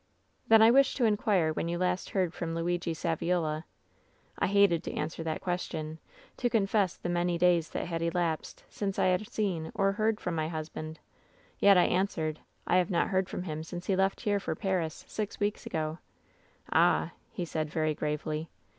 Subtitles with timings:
[0.01, 0.03] ^''
[0.47, 3.65] 'Then I wish to inquire when you last heard from Luigi Saviola.^
[4.39, 5.99] "I hated to answer that question—
[6.37, 10.33] to confess the many days that had elapsed since I had seen or heard from
[10.33, 10.97] my husband.
[11.59, 15.05] Yet I answered:'^ 'I have not heard from him since he left here for Paris,
[15.07, 15.99] six weeks ago.'"
[16.73, 18.49] 'Ah !* he said, very gravely.